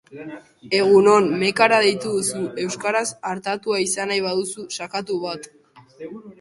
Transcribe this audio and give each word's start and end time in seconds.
Egunon, 0.77 1.27
mekara 1.43 1.79
deitu 1.83 2.15
duzu, 2.15 2.41
euskaraz 2.65 3.05
artatua 3.35 3.85
izan 3.87 4.13
nahi 4.15 4.27
baduzu, 4.29 4.69
sakatu 4.81 5.23
bat. 5.31 5.51